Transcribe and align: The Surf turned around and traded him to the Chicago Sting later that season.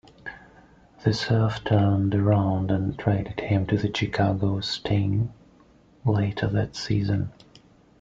The 1.03 1.13
Surf 1.13 1.63
turned 1.63 2.15
around 2.15 2.71
and 2.71 2.97
traded 2.97 3.39
him 3.39 3.67
to 3.67 3.77
the 3.77 3.91
Chicago 3.95 4.59
Sting 4.59 5.31
later 6.03 6.47
that 6.47 6.75
season. 6.75 7.31